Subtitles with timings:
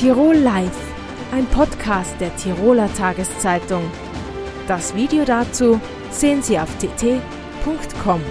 [0.00, 0.94] Tirol Live,
[1.30, 3.82] ein Podcast der Tiroler Tageszeitung.
[4.66, 5.78] Das Video dazu
[6.10, 8.22] sehen Sie auf tt.com.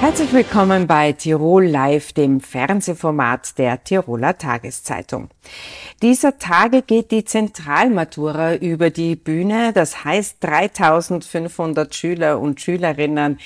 [0.00, 5.28] Herzlich willkommen bei Tirol Live, dem Fernsehformat der Tiroler Tageszeitung.
[6.02, 9.72] Dieser Tage geht die Zentralmatura über die Bühne.
[9.72, 13.38] Das heißt, 3500 Schüler und Schülerinnen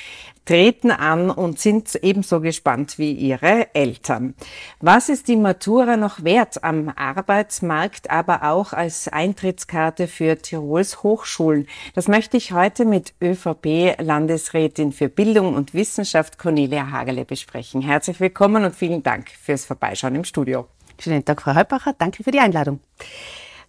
[0.47, 4.35] treten an und sind ebenso gespannt wie ihre Eltern.
[4.81, 11.67] Was ist die Matura noch wert am Arbeitsmarkt, aber auch als Eintrittskarte für Tirols Hochschulen?
[11.95, 17.82] Das möchte ich heute mit ÖVP-Landesrätin für Bildung und Wissenschaft Cornelia Hagele besprechen.
[17.82, 20.67] Herzlich willkommen und vielen Dank fürs Vorbeischauen im Studio.
[20.99, 21.95] Schönen Tag, Frau Heubacher.
[21.99, 22.81] Danke für die Einladung.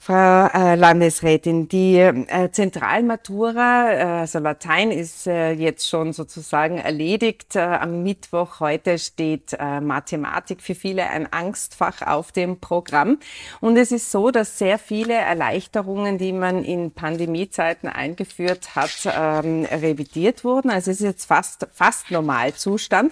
[0.08, 7.58] Frau Landesrätin, die äh, Zentralmatura, äh, also Latein ist äh, jetzt schon sozusagen erledigt.
[7.58, 13.20] Am Mittwoch heute steht Mathematik für viele ein Angstfach auf dem Programm.
[13.60, 19.66] Und es ist so, dass sehr viele Erleichterungen, die man in Pandemiezeiten eingeführt hat, ähm,
[19.66, 20.70] revidiert wurden.
[20.70, 23.12] Also es ist jetzt fast, fast Normalzustand.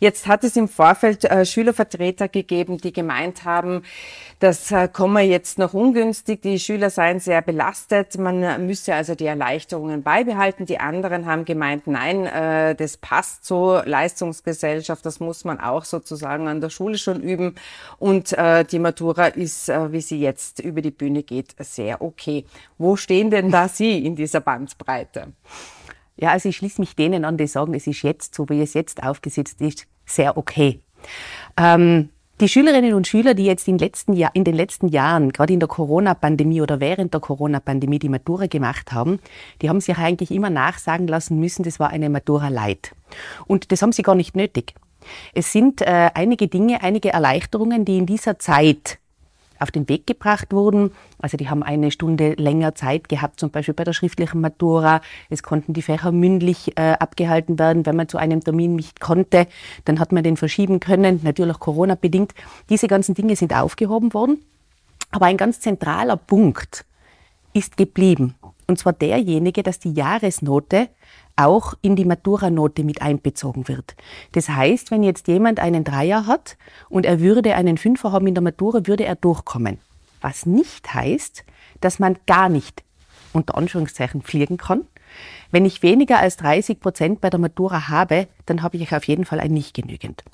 [0.00, 3.82] Jetzt hat es im Vorfeld äh, Schülervertreter gegeben, die gemeint haben,
[4.40, 9.26] das äh, komme jetzt noch ungünstig, die Schüler seien sehr belastet, man müsse also die
[9.26, 10.66] Erleichterungen beibehalten.
[10.66, 16.48] Die anderen haben gemeint, nein, äh, das passt so, Leistungsgesellschaft, das muss man auch sozusagen
[16.48, 17.54] an der Schule schon üben.
[17.98, 22.44] Und äh, die Matura ist, äh, wie sie jetzt über die Bühne geht, sehr okay.
[22.76, 25.32] Wo stehen denn da Sie in dieser Bandbreite?
[26.16, 28.74] Ja, also ich schließe mich denen an, die sagen, es ist jetzt, so wie es
[28.74, 30.80] jetzt aufgesetzt ist, sehr okay.
[31.56, 35.52] Ähm, die Schülerinnen und Schüler, die jetzt in, letzten Jahr, in den letzten Jahren, gerade
[35.52, 39.20] in der Corona-Pandemie oder während der Corona-Pandemie die Matura gemacht haben,
[39.62, 42.92] die haben sich eigentlich immer nachsagen lassen müssen, das war eine Matura Light.
[43.46, 44.74] Und das haben sie gar nicht nötig.
[45.32, 48.98] Es sind äh, einige Dinge, einige Erleichterungen, die in dieser Zeit
[49.58, 50.90] auf den Weg gebracht wurden.
[51.18, 55.00] Also die haben eine Stunde länger Zeit gehabt, zum Beispiel bei der schriftlichen Matura.
[55.30, 57.86] Es konnten die Fächer mündlich äh, abgehalten werden.
[57.86, 59.46] Wenn man zu einem Termin nicht konnte,
[59.84, 62.32] dann hat man den verschieben können, natürlich Corona bedingt.
[62.70, 64.38] Diese ganzen Dinge sind aufgehoben worden.
[65.10, 66.84] Aber ein ganz zentraler Punkt
[67.52, 68.34] ist geblieben.
[68.66, 70.88] Und zwar derjenige, dass die Jahresnote
[71.36, 73.96] auch in die Maturanote mit einbezogen wird.
[74.32, 76.56] Das heißt, wenn jetzt jemand einen Dreier hat
[76.88, 79.78] und er würde einen Fünfer haben in der Matura, würde er durchkommen.
[80.20, 81.44] Was nicht heißt,
[81.80, 82.82] dass man gar nicht
[83.32, 84.82] unter Anführungszeichen fliegen kann,
[85.54, 89.24] wenn ich weniger als 30 Prozent bei der Matura habe, dann habe ich auf jeden
[89.24, 90.24] Fall ein nicht genügend.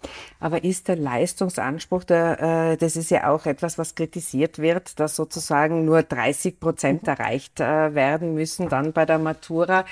[0.41, 5.16] Aber ist der Leistungsanspruch, der, äh, das ist ja auch etwas, was kritisiert wird, dass
[5.16, 9.84] sozusagen nur 30 Prozent erreicht äh, werden müssen dann bei der Matura.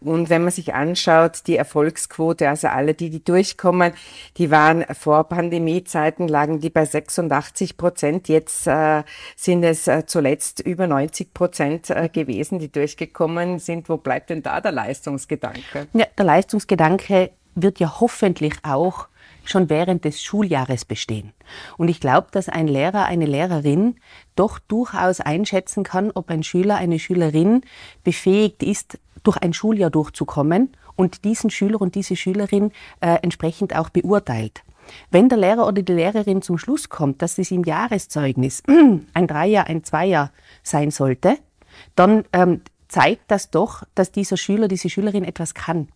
[0.00, 3.92] Und wenn man sich anschaut, die Erfolgsquote, also alle, die, die durchkommen,
[4.36, 8.28] die waren vor Pandemiezeiten, lagen die bei 86 Prozent.
[8.28, 9.02] Jetzt äh,
[9.34, 13.88] sind es äh, zuletzt über 90 Prozent äh, gewesen, die durchgekommen sind.
[13.88, 15.88] Wo bleibt denn da der Leistungsgedanke?
[15.92, 19.08] Ja, der Leistungsgedanke wird ja hoffentlich auch
[19.44, 21.32] schon während des Schuljahres bestehen.
[21.76, 23.96] Und ich glaube, dass ein Lehrer, eine Lehrerin
[24.34, 27.62] doch durchaus einschätzen kann, ob ein Schüler, eine Schülerin
[28.04, 33.88] befähigt ist, durch ein Schuljahr durchzukommen und diesen Schüler und diese Schülerin äh, entsprechend auch
[33.88, 34.62] beurteilt.
[35.10, 38.62] Wenn der Lehrer oder die Lehrerin zum Schluss kommt, dass es im Jahreszeugnis
[39.14, 40.30] ein Dreier, ein Zweier
[40.62, 41.38] sein sollte,
[41.94, 45.88] dann ähm, zeigt das doch, dass dieser Schüler, diese Schülerin etwas kann.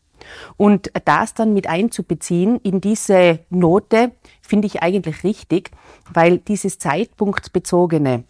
[0.56, 4.12] Und das dann mit einzubeziehen in diese Note
[4.42, 5.70] finde ich eigentlich richtig,
[6.12, 8.24] weil dieses zeitpunktbezogene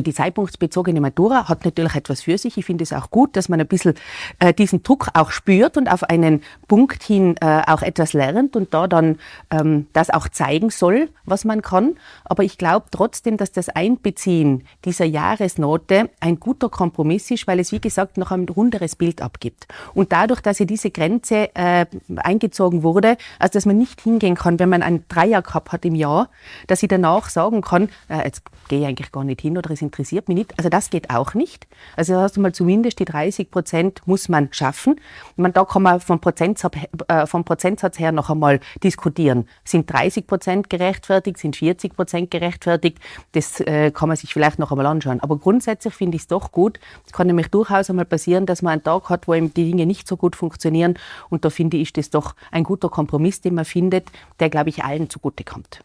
[0.00, 2.56] die zeitpunktsbezogene Matura hat natürlich etwas für sich.
[2.56, 3.94] Ich finde es auch gut, dass man ein bisschen
[4.38, 8.72] äh, diesen Druck auch spürt und auf einen Punkt hin äh, auch etwas lernt und
[8.72, 9.18] da dann
[9.50, 11.96] ähm, das auch zeigen soll, was man kann.
[12.24, 17.72] Aber ich glaube trotzdem, dass das Einbeziehen dieser Jahresnote ein guter Kompromiss ist, weil es,
[17.72, 19.66] wie gesagt, noch ein runderes Bild abgibt.
[19.92, 21.84] Und dadurch, dass hier diese Grenze äh,
[22.16, 25.94] eingezogen wurde, also dass man nicht hingehen kann, wenn man ein Dreier gehabt hat im
[25.94, 26.30] Jahr,
[26.66, 29.81] dass ich danach sagen kann, äh, jetzt gehe ich eigentlich gar nicht hin oder es
[29.82, 30.58] interessiert mich nicht.
[30.58, 31.66] Also das geht auch nicht.
[31.96, 35.00] Also hast du mal zumindest die 30 Prozent muss man schaffen.
[35.36, 36.74] Man, da kann man vom Prozentsatz,
[37.08, 39.48] äh, vom Prozentsatz her noch einmal diskutieren.
[39.64, 41.38] Sind 30 Prozent gerechtfertigt?
[41.38, 42.98] Sind 40 Prozent gerechtfertigt?
[43.32, 45.20] Das äh, kann man sich vielleicht noch einmal anschauen.
[45.20, 46.80] Aber grundsätzlich finde ich es doch gut.
[47.06, 49.86] Es kann nämlich durchaus einmal passieren, dass man einen Tag hat, wo eben die Dinge
[49.86, 50.98] nicht so gut funktionieren.
[51.28, 54.70] Und da finde ich, ist das doch ein guter Kompromiss, den man findet, der, glaube
[54.70, 55.80] ich, allen zugutekommt.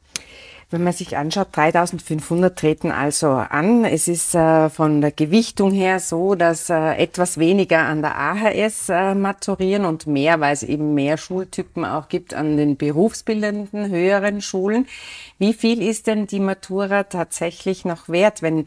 [0.69, 3.85] Wenn man sich anschaut, 3500 treten also an.
[3.85, 8.89] Es ist äh, von der Gewichtung her so, dass äh, etwas weniger an der AHS
[8.89, 14.41] äh, maturieren und mehr, weil es eben mehr Schultypen auch gibt an den berufsbildenden höheren
[14.41, 14.87] Schulen.
[15.39, 18.65] Wie viel ist denn die Matura tatsächlich noch wert, wenn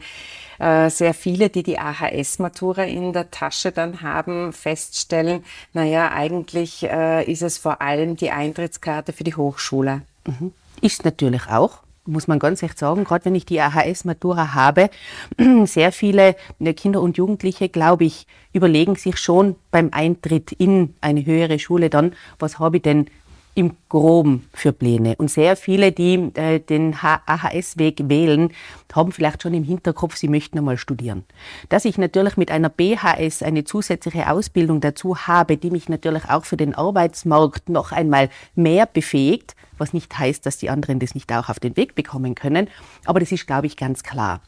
[0.57, 5.43] äh, sehr viele, die die AHS-Matura in der Tasche dann haben, feststellen,
[5.73, 10.01] naja, eigentlich äh, ist es vor allem die Eintrittskarte für die Hochschule.
[10.25, 10.51] Mhm.
[10.81, 14.89] Ist natürlich auch muss man ganz echt sagen, gerade wenn ich die AHS-Matura habe,
[15.65, 21.25] sehr viele äh, Kinder und Jugendliche, glaube ich, überlegen sich schon beim Eintritt in eine
[21.25, 23.07] höhere Schule dann, was habe ich denn
[23.53, 25.15] im Groben für Pläne.
[25.17, 28.51] Und sehr viele, die äh, den AHS-Weg wählen,
[28.93, 31.25] haben vielleicht schon im Hinterkopf, sie möchten einmal studieren.
[31.69, 36.45] Dass ich natürlich mit einer BHS eine zusätzliche Ausbildung dazu habe, die mich natürlich auch
[36.45, 41.31] für den Arbeitsmarkt noch einmal mehr befähigt, was nicht heißt, dass die anderen das nicht
[41.33, 42.69] auch auf den Weg bekommen können.
[43.05, 44.41] Aber das ist, glaube ich, ganz klar.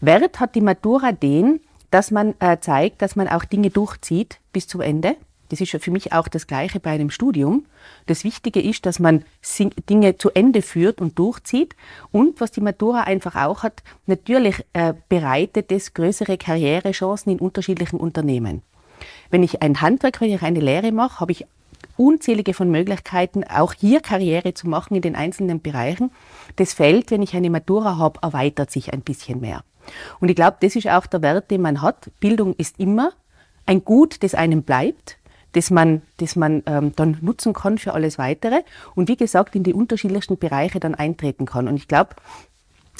[0.00, 1.60] Wert hat die Matura den,
[1.90, 5.16] dass man äh, zeigt, dass man auch Dinge durchzieht bis zum Ende.
[5.48, 7.64] Das ist für mich auch das Gleiche bei einem Studium.
[8.06, 9.24] Das Wichtige ist, dass man
[9.88, 11.74] Dinge zu Ende führt und durchzieht.
[12.12, 17.98] Und was die Matura einfach auch hat, natürlich äh, bereitet es größere Karrierechancen in unterschiedlichen
[17.98, 18.62] Unternehmen.
[19.30, 21.46] Wenn ich ein Handwerk, wenn ich eine Lehre mache, habe ich
[21.96, 26.10] unzählige von Möglichkeiten, auch hier Karriere zu machen in den einzelnen Bereichen.
[26.56, 29.62] Das Feld, wenn ich eine Matura habe, erweitert sich ein bisschen mehr.
[30.20, 32.10] Und ich glaube, das ist auch der Wert, den man hat.
[32.20, 33.12] Bildung ist immer
[33.66, 35.18] ein Gut, das einem bleibt,
[35.52, 38.62] das man, das man ähm, dann nutzen kann für alles Weitere
[38.94, 41.68] und wie gesagt in die unterschiedlichsten Bereiche dann eintreten kann.
[41.68, 42.16] Und ich glaube,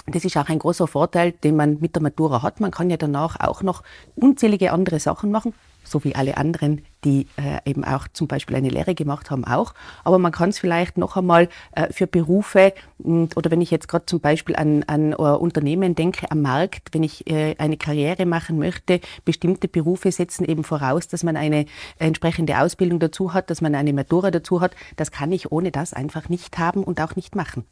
[0.07, 2.61] das ist auch ein großer Vorteil, den man mit der Matura hat.
[2.61, 3.83] Man kann ja danach auch noch
[4.15, 5.55] unzählige andere Sachen machen,
[5.85, 9.75] so wie alle anderen, die äh, eben auch zum Beispiel eine Lehre gemacht haben, auch.
[10.05, 13.89] Aber man kann es vielleicht noch einmal äh, für Berufe mh, oder wenn ich jetzt
[13.89, 18.27] gerade zum Beispiel an, an uh, Unternehmen denke, am Markt, wenn ich äh, eine Karriere
[18.27, 21.67] machen möchte, bestimmte Berufe setzen eben voraus, dass man eine
[21.99, 24.73] entsprechende Ausbildung dazu hat, dass man eine Matura dazu hat.
[24.97, 27.65] Das kann ich ohne das einfach nicht haben und auch nicht machen.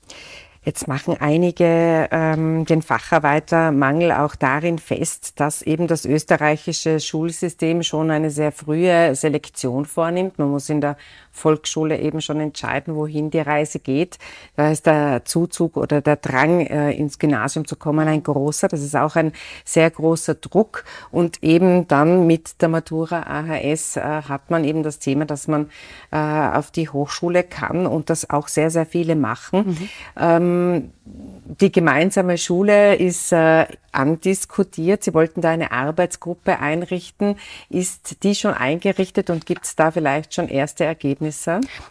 [0.67, 8.11] Jetzt machen einige ähm, den Facharbeitermangel auch darin fest, dass eben das österreichische Schulsystem schon
[8.11, 10.39] eine sehr frühe Selektion vornimmt.
[10.39, 10.97] Man muss in der
[11.37, 14.19] Volksschule eben schon entscheiden, wohin die Reise geht.
[14.57, 18.69] Da ist der Zuzug oder der Drang, äh, ins Gymnasium zu kommen, ein großer.
[18.69, 19.33] Das ist auch ein
[19.65, 20.85] sehr großer Druck.
[21.11, 25.71] Und eben dann mit der Matura AHS äh, hat man eben das Thema, dass man
[26.11, 29.67] äh, auf die Hochschule kann und das auch sehr, sehr viele machen.
[29.67, 29.89] Mhm.
[30.19, 35.05] Ähm, die gemeinsame Schule ist andiskutiert.
[35.05, 37.37] Sie wollten da eine Arbeitsgruppe einrichten.
[37.71, 41.26] Ist die schon eingerichtet und gibt es da vielleicht schon erste Ergebnisse?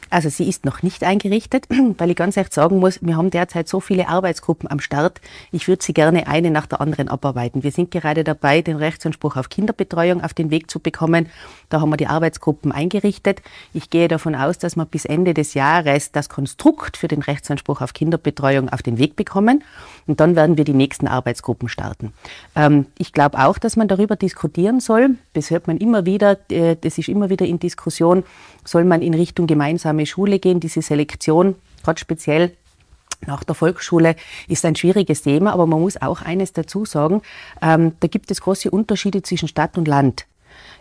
[0.09, 1.67] Also sie ist noch nicht eingerichtet,
[1.97, 5.21] weil ich ganz ehrlich sagen muss, wir haben derzeit so viele Arbeitsgruppen am Start.
[5.51, 7.63] Ich würde sie gerne eine nach der anderen abarbeiten.
[7.63, 11.27] Wir sind gerade dabei, den Rechtsanspruch auf Kinderbetreuung auf den Weg zu bekommen.
[11.69, 13.41] Da haben wir die Arbeitsgruppen eingerichtet.
[13.73, 17.81] Ich gehe davon aus, dass wir bis Ende des Jahres das Konstrukt für den Rechtsanspruch
[17.81, 19.63] auf Kinderbetreuung auf den Weg bekommen.
[20.07, 22.13] Und dann werden wir die nächsten Arbeitsgruppen starten.
[22.55, 25.15] Ähm, ich glaube auch, dass man darüber diskutieren soll.
[25.33, 28.23] Das hört man immer wieder, äh, das ist immer wieder in Diskussion.
[28.63, 30.59] Soll man in Richtung gemeinsame Schule gehen?
[30.59, 32.51] Diese Selektion, gerade speziell
[33.25, 34.15] nach der Volksschule
[34.47, 37.21] ist ein schwieriges Thema, aber man muss auch eines dazu sagen,
[37.61, 40.27] ähm, da gibt es große Unterschiede zwischen Stadt und Land.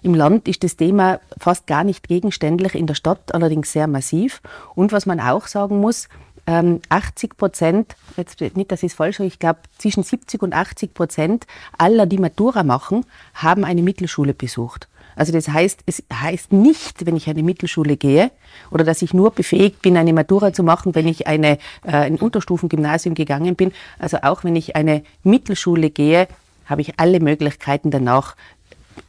[0.03, 4.43] Im Land ist das Thema fast gar nicht gegenständlich, in der Stadt allerdings sehr massiv.
[4.75, 6.09] Und was man auch sagen muss,
[6.47, 11.47] 80 ähm, Prozent, jetzt nicht, ich es falsch ich glaube zwischen 70 und 80 Prozent
[11.79, 14.89] aller, die Matura machen, haben eine Mittelschule besucht.
[15.17, 18.31] Also das heißt, es heißt nicht, wenn ich eine Mittelschule gehe
[18.71, 22.17] oder dass ich nur befähigt bin, eine Matura zu machen, wenn ich eine, äh, ein
[22.17, 23.73] Unterstufengymnasium gegangen bin.
[23.99, 26.29] Also auch wenn ich eine Mittelschule gehe,
[26.67, 28.37] habe ich alle Möglichkeiten danach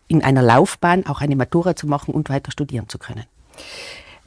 [0.07, 3.23] in einer Laufbahn auch eine Matura zu machen und weiter studieren zu können.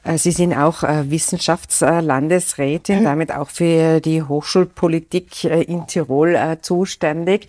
[0.09, 7.47] Äh, Sie sind auch äh, Wissenschaftslandesrätin, damit auch für die Hochschulpolitik äh, in Tirol zuständig.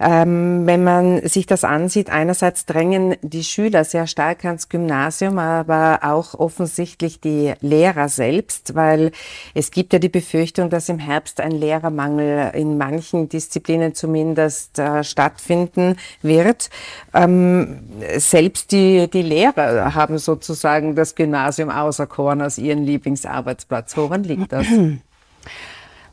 [0.00, 6.00] Ähm, wenn man sich das ansieht, einerseits drängen die Schüler sehr stark ans Gymnasium, aber
[6.02, 9.12] auch offensichtlich die Lehrer selbst, weil
[9.54, 15.96] es gibt ja die Befürchtung, dass im Herbst ein Lehrermangel in manchen Disziplinen zumindest stattfinden
[16.22, 16.70] wird.
[17.14, 17.80] Ähm,
[18.16, 23.96] selbst die, die Lehrer haben sozusagen das Gymnasium aus auserkoren als Ihren Lieblingsarbeitsplatz.
[23.96, 24.66] Woran liegt das?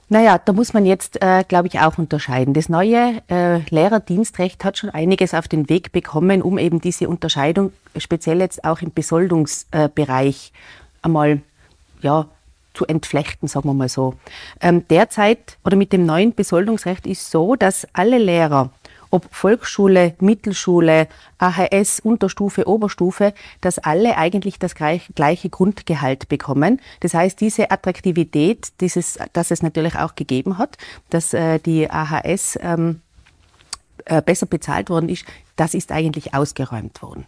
[0.10, 2.54] Naja, da muss man jetzt, äh, glaube ich, auch unterscheiden.
[2.54, 7.72] Das neue äh, Lehrerdienstrecht hat schon einiges auf den Weg bekommen, um eben diese Unterscheidung,
[7.98, 11.42] speziell jetzt auch im Besoldungsbereich, äh, einmal
[12.02, 12.28] ja,
[12.76, 14.14] zu entflechten, sagen wir mal so.
[14.62, 18.70] Ähm, derzeit oder mit dem neuen Besoldungsrecht ist so, dass alle Lehrer
[19.14, 26.82] ob Volksschule, Mittelschule, AHS, Unterstufe, Oberstufe, dass alle eigentlich das gleiche Grundgehalt bekommen.
[27.02, 30.78] Das heißt, diese Attraktivität, dieses, dass es natürlich auch gegeben hat,
[31.12, 33.02] dass äh, die AHS ähm,
[34.06, 35.26] äh, besser bezahlt worden ist,
[35.58, 37.28] das ist eigentlich ausgeräumt worden.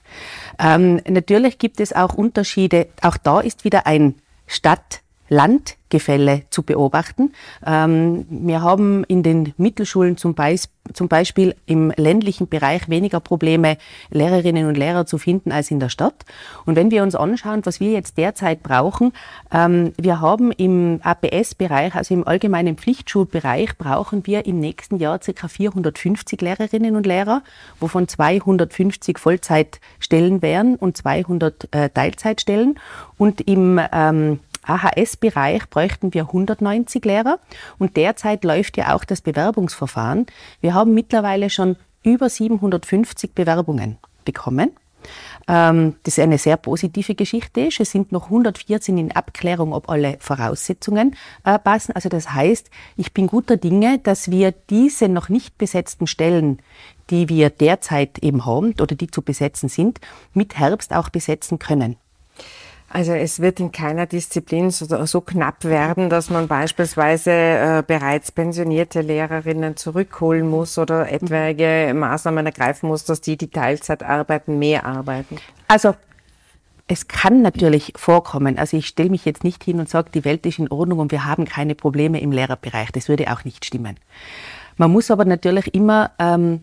[0.58, 2.88] Ähm, natürlich gibt es auch Unterschiede.
[3.02, 4.16] Auch da ist wieder ein
[4.48, 7.34] Stadt Landgefälle zu beobachten.
[7.66, 13.78] Ähm, wir haben in den Mittelschulen zum, Beis zum Beispiel im ländlichen Bereich weniger Probleme,
[14.12, 16.26] Lehrerinnen und Lehrer zu finden als in der Stadt.
[16.66, 19.14] Und wenn wir uns anschauen, was wir jetzt derzeit brauchen,
[19.52, 25.48] ähm, wir haben im APS-Bereich, also im allgemeinen Pflichtschulbereich, brauchen wir im nächsten Jahr ca.
[25.48, 27.42] 450 Lehrerinnen und Lehrer,
[27.80, 32.80] wovon 250 Vollzeitstellen wären und 200 äh, Teilzeitstellen.
[33.18, 37.40] Und im ähm, AHS-Bereich bräuchten wir 190 Lehrer
[37.78, 40.26] und derzeit läuft ja auch das Bewerbungsverfahren.
[40.62, 44.72] Wir haben mittlerweile schon über 750 Bewerbungen bekommen.
[45.48, 47.68] Ähm, das ist eine sehr positive Geschichte.
[47.68, 51.94] Es sind noch 114 in Abklärung, ob alle Voraussetzungen äh, passen.
[51.94, 56.62] Also das heißt, ich bin guter Dinge, dass wir diese noch nicht besetzten Stellen,
[57.10, 60.00] die wir derzeit eben haben oder die zu besetzen sind,
[60.34, 61.98] mit Herbst auch besetzen können.
[62.96, 68.32] Also es wird in keiner Disziplin so, so knapp werden, dass man beispielsweise äh, bereits
[68.32, 74.86] pensionierte Lehrerinnen zurückholen muss oder etwaige Maßnahmen ergreifen muss, dass die, die Teilzeit arbeiten, mehr
[74.86, 75.36] arbeiten.
[75.68, 75.94] Also
[76.88, 78.58] es kann natürlich vorkommen.
[78.58, 81.12] Also ich stelle mich jetzt nicht hin und sage, die Welt ist in Ordnung und
[81.12, 82.94] wir haben keine Probleme im Lehrerbereich.
[82.94, 83.98] Das würde auch nicht stimmen.
[84.78, 86.62] Man muss aber natürlich immer ähm,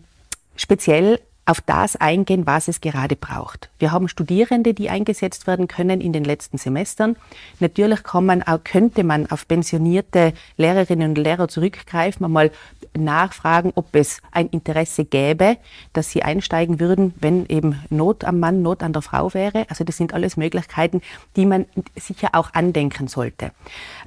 [0.55, 3.69] speziell auf das eingehen, was es gerade braucht.
[3.77, 7.17] Wir haben Studierende, die eingesetzt werden können in den letzten Semestern.
[7.59, 12.51] Natürlich kann man auch, könnte man auf pensionierte Lehrerinnen und Lehrer zurückgreifen, einmal
[12.95, 15.57] nachfragen, ob es ein Interesse gäbe,
[15.93, 19.65] dass sie einsteigen würden, wenn eben Not am Mann, Not an der Frau wäre.
[19.69, 21.01] Also das sind alles Möglichkeiten,
[21.35, 23.51] die man sicher auch andenken sollte.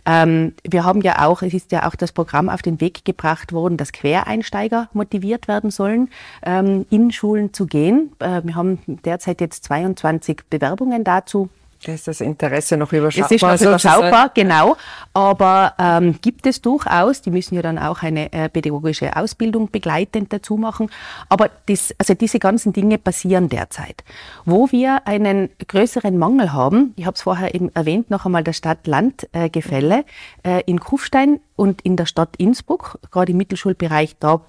[0.06, 3.52] Ähm, wir haben ja auch, es ist ja auch das Programm auf den Weg gebracht
[3.52, 6.08] worden, dass Quereinsteiger motiviert werden sollen,
[6.44, 8.12] ähm, in Schulen zu gehen.
[8.18, 11.48] Äh, wir haben derzeit jetzt 22 Bewerbungen dazu
[11.84, 13.54] da ist das Interesse noch überschaubar.
[13.54, 14.76] Es ist noch überschaubar, genau.
[15.12, 20.32] Aber ähm, gibt es durchaus, die müssen ja dann auch eine äh, pädagogische Ausbildung begleitend
[20.32, 20.90] dazu machen.
[21.28, 24.04] Aber das, also diese ganzen Dinge passieren derzeit.
[24.44, 28.56] Wo wir einen größeren Mangel haben, ich habe es vorher eben erwähnt, noch einmal das
[28.56, 30.04] Stadt-Land-Gefälle
[30.42, 34.40] äh, in Kufstein und in der Stadt Innsbruck, gerade im Mittelschulbereich, da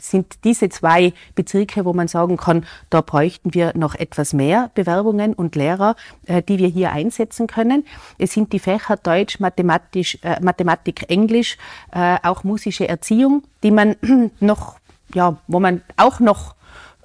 [0.00, 5.34] sind diese zwei Bezirke, wo man sagen kann, da bräuchten wir noch etwas mehr Bewerbungen
[5.34, 5.96] und Lehrer,
[6.26, 7.84] äh, die wir hier einsetzen können.
[8.18, 11.56] Es sind die Fächer Deutsch, Mathematisch, äh, Mathematik, Englisch,
[11.92, 13.96] äh, auch musische Erziehung, die man
[14.40, 14.76] noch,
[15.14, 16.54] ja, wo man auch noch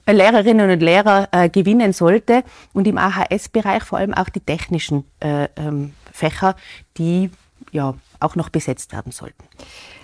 [0.05, 2.43] Lehrerinnen und Lehrer gewinnen sollte
[2.74, 6.55] und im AHS-Bereich vor allem auch die technischen äh, ähm, Fächer,
[6.98, 7.29] die
[7.72, 9.43] ja auch noch besetzt werden sollten.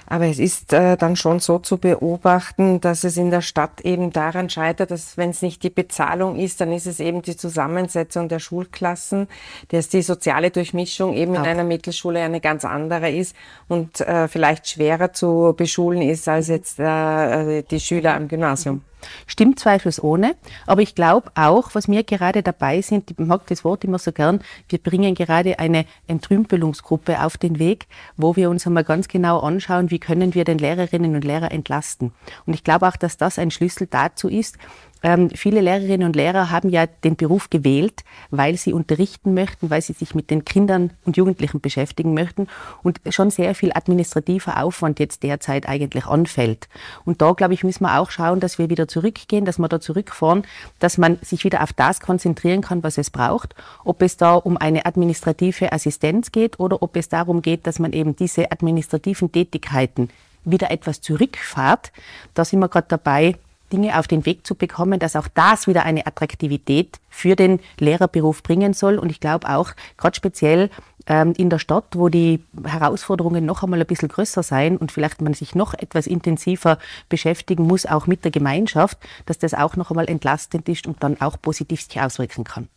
[0.07, 4.12] Aber es ist äh, dann schon so zu beobachten, dass es in der Stadt eben
[4.12, 8.29] daran scheitert, dass wenn es nicht die Bezahlung ist, dann ist es eben die Zusammensetzung
[8.29, 9.27] der Schulklassen,
[9.69, 13.35] dass die soziale Durchmischung eben in einer Mittelschule eine ganz andere ist
[13.67, 18.81] und äh, vielleicht schwerer zu beschulen ist als jetzt äh, die Schüler am Gymnasium.
[19.27, 20.35] Stimmt zweifelsohne,
[20.65, 24.12] aber ich glaube auch, was wir gerade dabei sind, ich mag das Wort immer so
[24.12, 29.39] gern, wir bringen gerade eine Entrümpelungsgruppe auf den Weg, wo wir uns einmal ganz genau
[29.39, 32.12] anschauen, wie können wir den Lehrerinnen und Lehrer entlasten.
[32.45, 34.57] Und ich glaube auch, dass das ein Schlüssel dazu ist,
[35.05, 39.83] ähm, viele Lehrerinnen und Lehrer haben ja den Beruf gewählt, weil sie unterrichten möchten, weil
[39.83, 42.47] sie sich mit den Kindern und Jugendlichen beschäftigen möchten
[42.81, 46.67] und schon sehr viel administrativer Aufwand jetzt derzeit eigentlich anfällt.
[47.05, 49.79] Und da, glaube ich, müssen wir auch schauen, dass wir wieder zurückgehen, dass wir da
[49.79, 50.41] zurückfahren,
[50.79, 53.53] dass man sich wieder auf das konzentrieren kann, was es braucht.
[53.83, 57.93] Ob es da um eine administrative Assistenz geht oder ob es darum geht, dass man
[57.93, 60.09] eben diese administrativen Tätigkeiten
[60.45, 61.91] wieder etwas zurückfahrt.
[62.33, 63.35] Da sind wir gerade dabei,
[63.72, 68.43] Dinge auf den Weg zu bekommen, dass auch das wieder eine Attraktivität für den Lehrerberuf
[68.43, 68.98] bringen soll.
[68.98, 70.69] Und ich glaube auch, gerade speziell
[71.07, 75.22] ähm, in der Stadt, wo die Herausforderungen noch einmal ein bisschen größer sein und vielleicht
[75.22, 76.77] man sich noch etwas intensiver
[77.10, 81.19] beschäftigen muss, auch mit der Gemeinschaft, dass das auch noch einmal entlastend ist und dann
[81.22, 82.67] auch positiv sich auswirken kann.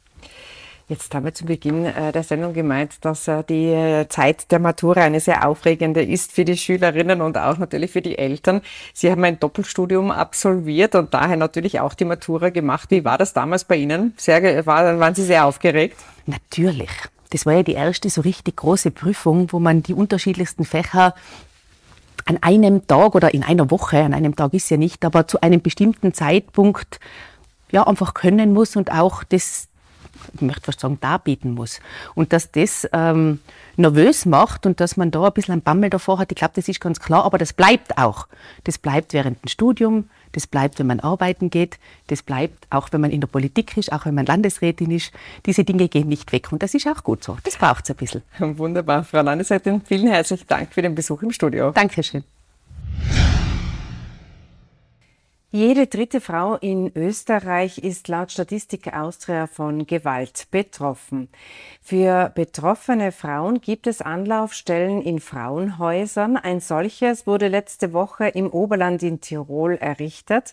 [0.89, 4.59] Jetzt haben wir zu Beginn äh, der Sendung gemeint, dass äh, die äh, Zeit der
[4.59, 8.63] Matura eine sehr aufregende ist für die Schülerinnen und auch natürlich für die Eltern.
[8.95, 12.91] Sie haben ein Doppelstudium absolviert und daher natürlich auch die Matura gemacht.
[12.91, 14.15] Wie war das damals bei Ihnen?
[14.17, 15.99] Sehr, war, waren Sie sehr aufgeregt?
[16.25, 16.91] Natürlich.
[17.31, 21.15] das war ja die erste so richtig große Prüfung, wo man die unterschiedlichsten Fächer
[22.25, 25.43] an einem Tag oder in einer Woche, an einem Tag ist ja nicht, aber zu
[25.43, 26.99] einem bestimmten Zeitpunkt
[27.71, 29.69] ja einfach können muss und auch das,
[30.35, 31.81] ich möchte fast sagen, darbieten muss.
[32.15, 33.41] Und dass das ähm,
[33.77, 36.69] nervös macht und dass man da ein bisschen ein Bammel davor hat, ich glaube, das
[36.69, 38.27] ist ganz klar, aber das bleibt auch.
[38.65, 43.01] Das bleibt während dem Studium, das bleibt, wenn man arbeiten geht, das bleibt auch, wenn
[43.01, 45.13] man in der Politik ist, auch wenn man Landesrätin ist.
[45.47, 47.37] Diese Dinge gehen nicht weg und das ist auch gut so.
[47.45, 48.23] Das braucht es ein bisschen.
[48.39, 49.05] Wunderbar.
[49.05, 51.71] Frau Landesrätin, vielen herzlichen Dank für den Besuch im Studio.
[51.71, 52.25] Dankeschön.
[55.51, 61.31] Jede dritte Frau in Österreich ist laut Statistik Austria von Gewalt betroffen.
[61.81, 66.37] Für betroffene Frauen gibt es Anlaufstellen in Frauenhäusern.
[66.37, 70.53] Ein solches wurde letzte Woche im Oberland in Tirol errichtet.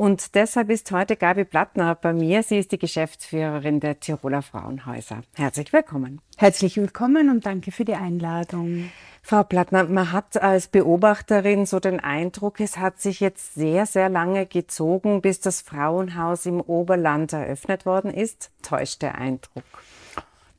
[0.00, 2.42] Und deshalb ist heute Gabi Plattner bei mir.
[2.42, 5.20] Sie ist die Geschäftsführerin der Tiroler Frauenhäuser.
[5.34, 6.22] Herzlich willkommen.
[6.38, 8.90] Herzlich willkommen und danke für die Einladung.
[9.22, 14.08] Frau Plattner, man hat als Beobachterin so den Eindruck, es hat sich jetzt sehr, sehr
[14.08, 18.50] lange gezogen, bis das Frauenhaus im Oberland eröffnet worden ist.
[18.62, 19.64] Täuscht der Eindruck?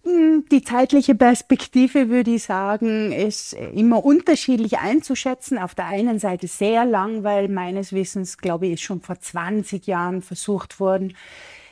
[0.03, 5.59] Hm, die zeitliche Perspektive, würde ich sagen, ist immer unterschiedlich einzuschätzen.
[5.59, 9.85] Auf der einen Seite sehr lang, weil meines Wissens, glaube ich, ist schon vor 20
[9.85, 11.13] Jahren versucht worden,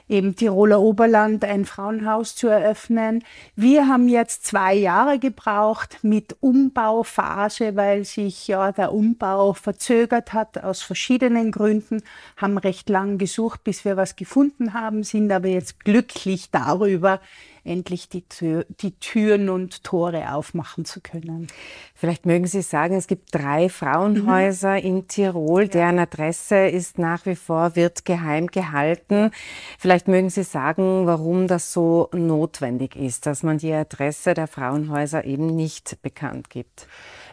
[0.10, 3.24] eben Tiroler Oberland ein Frauenhaus zu eröffnen.
[3.56, 10.64] Wir haben jetzt zwei Jahre gebraucht mit Umbauphase, weil sich ja der Umbau verzögert hat
[10.64, 12.02] aus verschiedenen Gründen,
[12.38, 17.22] haben recht lang gesucht, bis wir was gefunden haben, sind aber jetzt glücklich darüber,
[17.64, 21.48] endlich die, Tür, die Türen und Tore aufmachen zu können.
[21.96, 24.86] Vielleicht mögen Sie sagen, es gibt drei Frauenhäuser mhm.
[24.86, 29.32] in Tirol, deren Adresse ist nach wie vor, wird geheim gehalten.
[29.78, 35.26] Vielleicht mögen Sie sagen, warum das so notwendig ist, dass man die Adresse der Frauenhäuser
[35.26, 36.88] eben nicht bekannt gibt.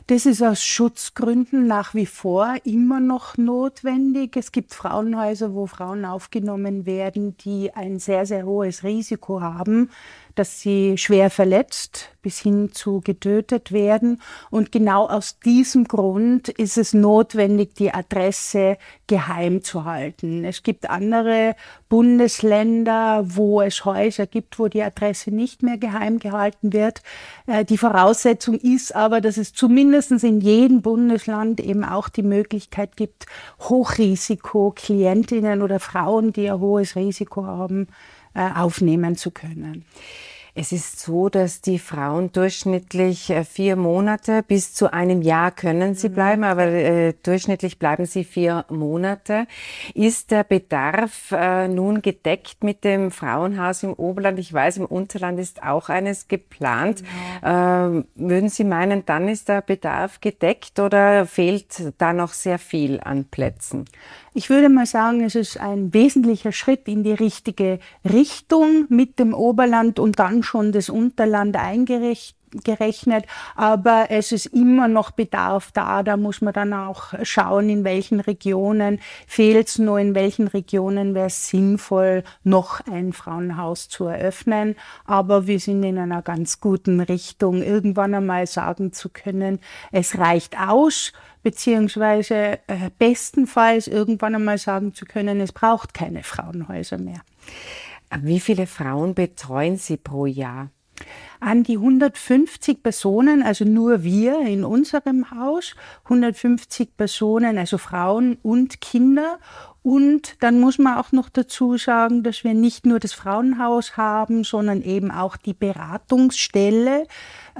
[0.09, 4.37] Das ist aus Schutzgründen nach wie vor immer noch notwendig.
[4.37, 9.91] Es gibt Frauenhäuser, wo Frauen aufgenommen werden, die ein sehr, sehr hohes Risiko haben,
[10.39, 14.21] dass sie schwer verletzt bis hin zu getötet werden.
[14.51, 20.45] Und genau aus diesem Grund ist es notwendig, die Adresse geheim zu halten.
[20.45, 21.55] Es gibt andere
[21.89, 27.01] Bundesländer, wo es Häuser gibt, wo die Adresse nicht mehr geheim gehalten wird.
[27.47, 32.97] Äh, die Voraussetzung ist aber, dass es zumindest in jedem Bundesland eben auch die Möglichkeit
[32.97, 33.27] gibt,
[33.61, 37.87] Hochrisiko-Klientinnen oder Frauen, die ein hohes Risiko haben,
[38.35, 39.85] äh, aufnehmen zu können.
[40.59, 45.95] Es ist so, dass die Frauen durchschnittlich äh, vier Monate bis zu einem Jahr können
[45.95, 46.15] sie mhm.
[46.15, 49.47] bleiben, aber äh, durchschnittlich bleiben sie vier Monate.
[49.93, 54.39] Ist der Bedarf äh, nun gedeckt mit dem Frauenhaus im Oberland?
[54.39, 57.03] Ich weiß, im Unterland ist auch eines geplant.
[57.43, 57.87] Genau.
[57.87, 62.99] Ähm, würden Sie meinen, dann ist der Bedarf gedeckt oder fehlt da noch sehr viel
[63.01, 63.85] an Plätzen?
[64.39, 69.33] Ich würde mal sagen, es ist ein wesentlicher Schritt in die richtige Richtung mit dem
[69.33, 76.03] Oberland und dann schon das Unterland eingerichtet gerechnet, aber es ist immer noch Bedarf da.
[76.03, 81.15] Da muss man dann auch schauen, in welchen Regionen fehlt es nur, in welchen Regionen
[81.15, 84.77] wäre es sinnvoll, noch ein Frauenhaus zu eröffnen.
[85.05, 89.61] Aber wir sind in einer ganz guten Richtung, irgendwann einmal sagen zu können,
[89.93, 96.99] es reicht aus, beziehungsweise äh, bestenfalls irgendwann einmal sagen zu können, es braucht keine Frauenhäuser
[96.99, 97.21] mehr.
[98.21, 100.71] Wie viele Frauen betreuen Sie pro Jahr?
[101.41, 108.81] An die 150 Personen, also nur wir in unserem Haus, 150 Personen, also Frauen und
[108.81, 109.39] Kinder.
[109.83, 114.43] Und dann muss man auch noch dazu sagen, dass wir nicht nur das Frauenhaus haben,
[114.43, 117.07] sondern eben auch die Beratungsstelle.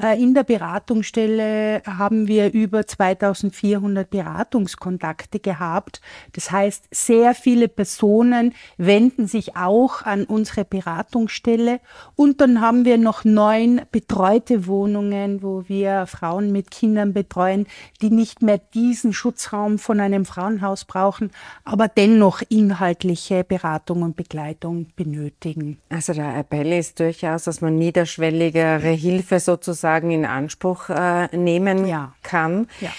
[0.01, 6.01] Äh, in der Beratungsstelle haben wir über 2400 Beratungskontakte gehabt.
[6.35, 11.81] Das heißt, sehr viele Personen wenden sich auch an unsere Beratungsstelle.
[12.15, 17.67] Und dann haben wir noch neun betreute Wohnungen, wo wir Frauen mit Kindern betreuen,
[18.03, 21.31] die nicht mehr diesen Schutzraum von einem Frauenhaus brauchen,
[21.65, 25.79] aber dennoch inhaltliche Beratung und Begleitung benötigen.
[25.89, 32.15] Also der Appell ist durchaus, dass man niederschwelligere Hilfe sozusagen in Anspruch äh, nehmen ja.
[32.23, 32.69] kann.
[32.81, 32.91] Ja.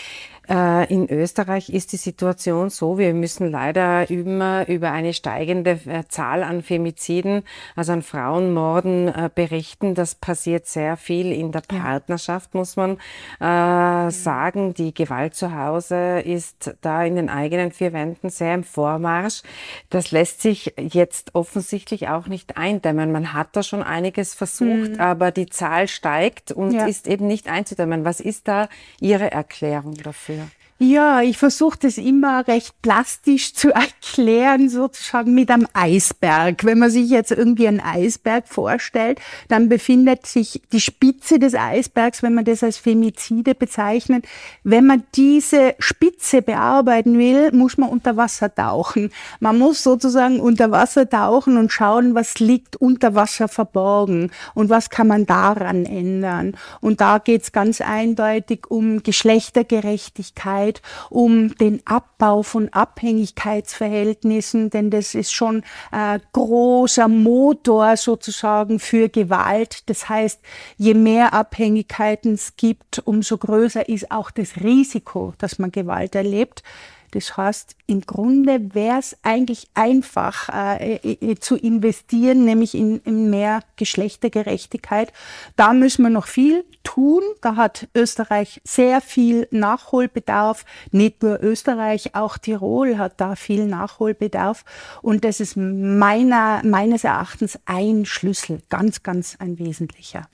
[0.49, 6.03] Äh, in Österreich ist die Situation so, wir müssen leider immer über eine steigende äh,
[6.07, 7.43] Zahl an Femiziden,
[7.75, 9.93] also an Frauenmorden äh, berichten.
[9.93, 12.97] Das passiert sehr viel in der Partnerschaft, muss man
[13.39, 14.73] sagen.
[14.73, 19.43] Die Gewalt zu Hause ist da in den eigenen vier Wänden sehr im Vormarsch.
[19.89, 23.12] Das lässt sich jetzt offensichtlich auch nicht eindämmen.
[23.12, 24.99] Man hat da schon einiges versucht, mhm.
[24.99, 26.86] aber die Zahl steigt und ja.
[26.86, 28.05] ist eben nicht einzudämmen.
[28.05, 30.37] Was ist da Ihre Erklärung dafür?
[30.79, 36.65] Ja, ich versuche das immer recht plastisch zu erklären, sozusagen mit einem Eisberg.
[36.65, 42.21] Wenn man sich jetzt irgendwie einen Eisberg vorstellt, dann befindet sich die Spitze des Eisbergs,
[42.21, 44.25] wenn man das als Femizide bezeichnet.
[44.63, 49.09] Wenn man diese Spitze bearbeiten will, muss man unter Wasser tauchen.
[49.39, 54.91] Man muss sozusagen unter Wasser tauchen und schauen, was liegt unter Wasser verborgen und was
[54.91, 56.55] kann man daran ändern.
[56.81, 64.89] Und da geht es ganz eindeutig um Geschlechtergerechtigkeit Arbeit, um den Abbau von Abhängigkeitsverhältnissen, denn
[64.89, 69.89] das ist schon äh, großer Motor sozusagen für Gewalt.
[69.89, 70.41] Das heißt,
[70.77, 76.63] je mehr Abhängigkeiten es gibt, umso größer ist auch das Risiko, dass man Gewalt erlebt.
[77.12, 83.30] Das heißt, im Grunde wäre es eigentlich einfach äh, äh, zu investieren, nämlich in, in,
[83.30, 85.13] mehr Geschlechtergerechtigkeit.
[85.56, 87.22] Da müssen wir noch viel tun.
[87.41, 90.65] Da hat Österreich sehr viel Nachholbedarf.
[90.91, 94.65] Nicht nur Österreich, auch Tirol hat da viel Nachholbedarf.
[95.02, 100.28] Und das ist meiner, meines Erachtens ein Schlüssel, ganz, ganz ein wesentlicher.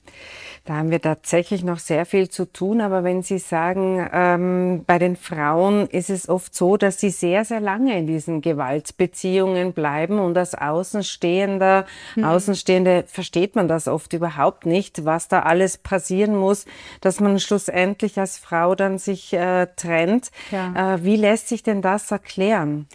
[0.64, 2.80] Da haben wir tatsächlich noch sehr viel zu tun.
[2.80, 7.44] Aber wenn Sie sagen, ähm, bei den Frauen ist es oft so, dass sie sehr,
[7.44, 12.24] sehr lange in diesen Gewaltbeziehungen bleiben und als Außenstehender, mhm.
[12.24, 16.64] Außenstehende versteht man das oft überhaupt nicht, was da alles passieren muss,
[17.00, 20.30] dass man schlussendlich als Frau dann sich äh, trennt.
[20.50, 20.94] Ja.
[20.94, 22.86] Äh, wie lässt sich denn das erklären?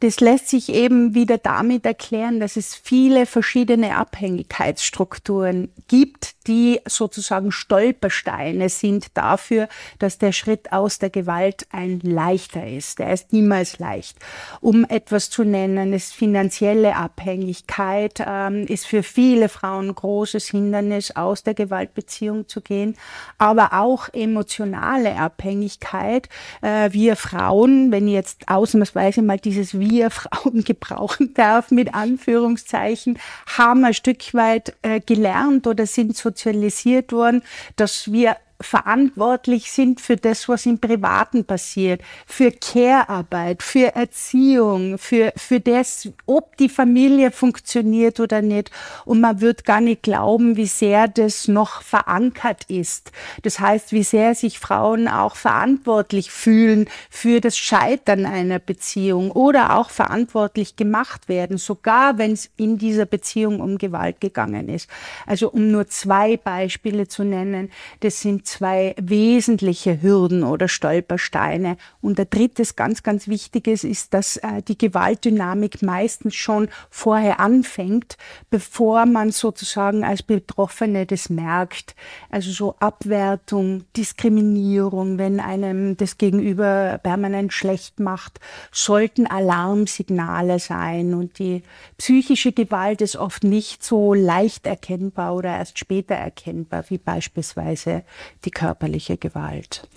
[0.00, 7.52] Das lässt sich eben wieder damit erklären, dass es viele verschiedene Abhängigkeitsstrukturen gibt, die sozusagen
[7.52, 12.98] Stolpersteine sind dafür, dass der Schritt aus der Gewalt ein leichter ist.
[12.98, 14.16] Der ist niemals leicht.
[14.60, 21.12] Um etwas zu nennen, ist finanzielle Abhängigkeit, ähm, ist für viele Frauen ein großes Hindernis,
[21.14, 22.96] aus der Gewaltbeziehung zu gehen,
[23.38, 26.28] aber auch emotionale Abhängigkeit.
[26.62, 33.18] Äh, wir Frauen, wenn ich jetzt ausnahmsweise mal dieses Wir Frauen gebrauchen darf, mit Anführungszeichen,
[33.56, 37.42] haben ein Stück weit äh, gelernt oder sind so sozialisiert worden,
[37.76, 45.32] dass wir verantwortlich sind für das, was im Privaten passiert, für Care-Arbeit, für Erziehung, für,
[45.36, 48.70] für das, ob die Familie funktioniert oder nicht.
[49.04, 53.12] Und man wird gar nicht glauben, wie sehr das noch verankert ist.
[53.42, 59.76] Das heißt, wie sehr sich Frauen auch verantwortlich fühlen für das Scheitern einer Beziehung oder
[59.76, 64.88] auch verantwortlich gemacht werden, sogar wenn es in dieser Beziehung um Gewalt gegangen ist.
[65.26, 71.76] Also um nur zwei Beispiele zu nennen, das sind zwei wesentliche Hürden oder Stolpersteine.
[72.00, 78.16] Und der dritte ganz, ganz wichtiges ist, dass äh, die Gewaltdynamik meistens schon vorher anfängt,
[78.50, 81.96] bevor man sozusagen als Betroffene das merkt.
[82.30, 88.38] Also so Abwertung, Diskriminierung, wenn einem das Gegenüber permanent schlecht macht,
[88.70, 91.14] sollten Alarmsignale sein.
[91.14, 91.64] Und die
[91.98, 98.04] psychische Gewalt ist oft nicht so leicht erkennbar oder erst später erkennbar, wie beispielsweise
[98.44, 99.88] die körperliche Gewalt.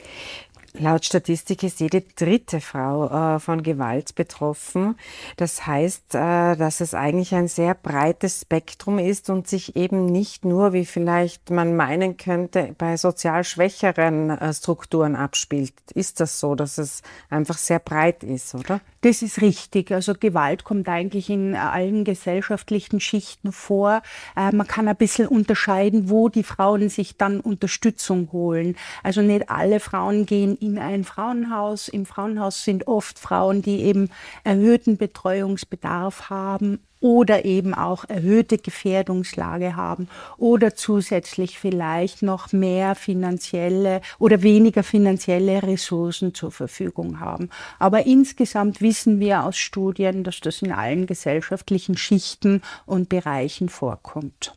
[0.79, 4.95] Laut Statistik ist jede dritte Frau äh, von Gewalt betroffen.
[5.35, 10.45] Das heißt, äh, dass es eigentlich ein sehr breites Spektrum ist und sich eben nicht
[10.45, 15.73] nur, wie vielleicht man meinen könnte, bei sozial schwächeren äh, Strukturen abspielt.
[15.93, 18.79] Ist das so, dass es einfach sehr breit ist, oder?
[19.07, 19.93] Das ist richtig.
[19.93, 24.01] Also Gewalt kommt eigentlich in allen gesellschaftlichen Schichten vor.
[24.35, 28.75] Äh, man kann ein bisschen unterscheiden, wo die Frauen sich dann Unterstützung holen.
[29.03, 31.87] Also nicht alle Frauen gehen in ein Frauenhaus.
[31.87, 34.09] Im Frauenhaus sind oft Frauen, die eben
[34.43, 40.07] erhöhten Betreuungsbedarf haben oder eben auch erhöhte Gefährdungslage haben
[40.37, 47.49] oder zusätzlich vielleicht noch mehr finanzielle oder weniger finanzielle Ressourcen zur Verfügung haben.
[47.79, 54.55] Aber insgesamt wissen wir aus Studien, dass das in allen gesellschaftlichen Schichten und Bereichen vorkommt.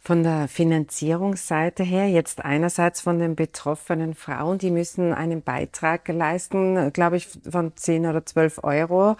[0.00, 6.92] Von der Finanzierungsseite her, jetzt einerseits von den betroffenen Frauen, die müssen einen Beitrag leisten,
[6.92, 9.16] glaube ich, von 10 oder 12 Euro.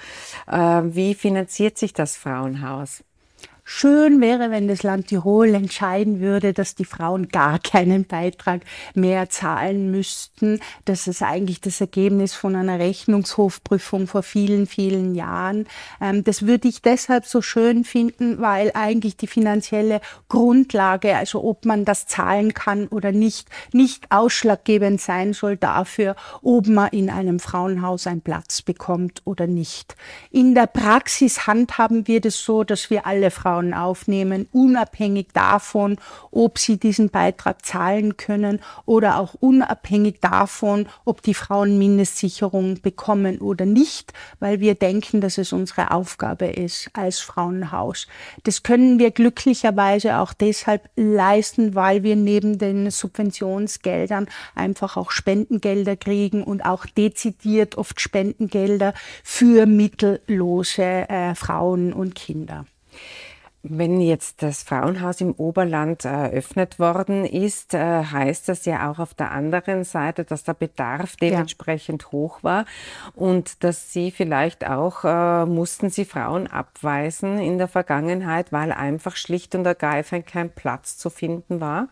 [0.46, 3.04] Äh, wie finanziert sich das Frauenhaus?
[3.70, 8.62] Schön wäre, wenn das Land Tirol entscheiden würde, dass die Frauen gar keinen Beitrag
[8.94, 10.60] mehr zahlen müssten.
[10.86, 15.66] Das ist eigentlich das Ergebnis von einer Rechnungshofprüfung vor vielen, vielen Jahren.
[16.00, 20.00] Ähm, das würde ich deshalb so schön finden, weil eigentlich die finanzielle
[20.30, 26.68] Grundlage, also ob man das zahlen kann oder nicht, nicht ausschlaggebend sein soll dafür, ob
[26.68, 29.94] man in einem Frauenhaus einen Platz bekommt oder nicht.
[30.30, 35.96] In der Praxis handhaben wir das so, dass wir alle Frauen Frauen aufnehmen, unabhängig davon,
[36.30, 43.38] ob sie diesen Beitrag zahlen können oder auch unabhängig davon, ob die Frauen Mindestsicherung bekommen
[43.38, 48.06] oder nicht, weil wir denken, dass es unsere Aufgabe ist als Frauenhaus.
[48.44, 55.96] Das können wir glücklicherweise auch deshalb leisten, weil wir neben den Subventionsgeldern einfach auch Spendengelder
[55.96, 58.94] kriegen und auch dezidiert oft Spendengelder
[59.24, 62.64] für mittellose äh, Frauen und Kinder.
[63.70, 69.12] Wenn jetzt das Frauenhaus im Oberland eröffnet worden ist, äh, heißt das ja auch auf
[69.12, 72.12] der anderen Seite, dass der Bedarf dementsprechend ja.
[72.12, 72.64] hoch war
[73.14, 79.16] und dass Sie vielleicht auch, äh, mussten Sie Frauen abweisen in der Vergangenheit, weil einfach
[79.16, 81.88] schlicht und ergreifend kein Platz zu finden war?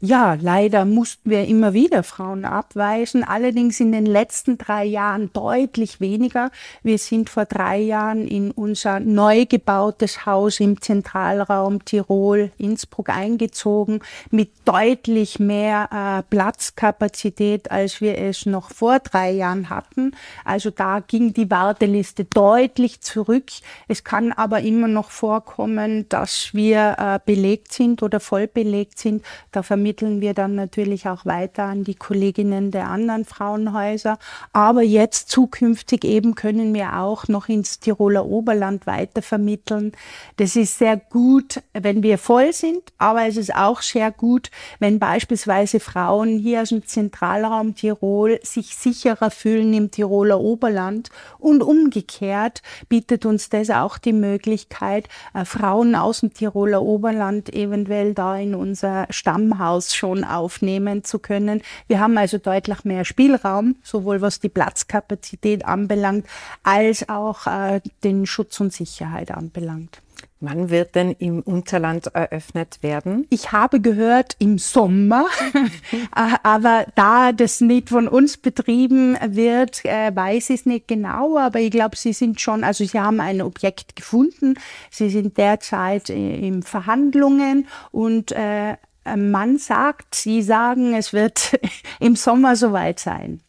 [0.00, 6.00] Ja, leider mussten wir immer wieder Frauen abweisen, allerdings in den letzten drei Jahren deutlich
[6.00, 6.50] weniger.
[6.82, 13.08] Wir sind vor drei Jahren in unser neu gebautes Haus im Zentrum Zentralraum Tirol, Innsbruck
[13.08, 14.00] eingezogen
[14.30, 20.12] mit deutlich mehr äh, Platzkapazität, als wir es noch vor drei Jahren hatten.
[20.44, 23.50] Also da ging die Warteliste deutlich zurück.
[23.88, 29.24] Es kann aber immer noch vorkommen, dass wir äh, belegt sind oder voll belegt sind.
[29.50, 34.18] Da vermitteln wir dann natürlich auch weiter an die Kolleginnen der anderen Frauenhäuser.
[34.52, 39.92] Aber jetzt zukünftig eben können wir auch noch ins Tiroler Oberland weiter vermitteln.
[40.36, 44.98] Das ist sehr gut, wenn wir voll sind, aber es ist auch sehr gut, wenn
[44.98, 52.62] beispielsweise Frauen hier aus dem Zentralraum Tirol sich sicherer fühlen im Tiroler Oberland und umgekehrt
[52.88, 58.54] bietet uns das auch die Möglichkeit, äh, Frauen aus dem Tiroler Oberland eventuell da in
[58.54, 61.62] unser Stammhaus schon aufnehmen zu können.
[61.86, 66.26] Wir haben also deutlich mehr Spielraum, sowohl was die Platzkapazität anbelangt,
[66.62, 70.00] als auch äh, den Schutz und Sicherheit anbelangt.
[70.40, 73.26] Wann wird denn im Unterland eröffnet werden?
[73.28, 75.26] Ich habe gehört im Sommer,
[75.92, 81.38] äh, aber da das nicht von uns betrieben wird, äh, weiß ich es nicht genau,
[81.38, 84.54] aber ich glaube, Sie sind schon, also Sie haben ein Objekt gefunden,
[84.90, 88.76] Sie sind derzeit in Verhandlungen und äh,
[89.16, 91.58] man sagt, Sie sagen, es wird
[92.00, 93.40] im Sommer soweit sein.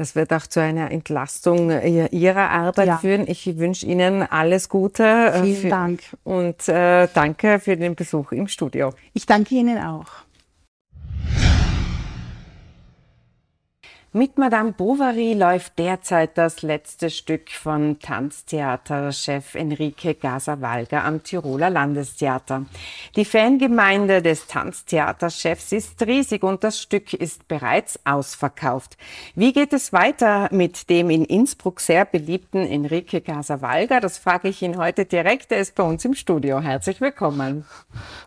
[0.00, 1.70] Das wird auch zu einer Entlastung
[2.10, 2.96] Ihrer Arbeit ja.
[2.96, 3.28] führen.
[3.28, 5.04] Ich wünsche Ihnen alles Gute.
[5.04, 6.00] Äh, Vielen Dank.
[6.24, 8.94] Und äh, danke für den Besuch im Studio.
[9.12, 10.06] Ich danke Ihnen auch.
[14.12, 22.66] Mit Madame Bovary läuft derzeit das letzte Stück von Tanztheaterchef Enrique Gaza-Walger am Tiroler Landestheater.
[23.14, 28.96] Die Fangemeinde des Tanztheaterchefs ist riesig und das Stück ist bereits ausverkauft.
[29.36, 34.00] Wie geht es weiter mit dem in Innsbruck sehr beliebten Enrique Gaza-Walger?
[34.00, 35.52] Das frage ich ihn heute direkt.
[35.52, 36.58] Er ist bei uns im Studio.
[36.58, 37.64] Herzlich willkommen.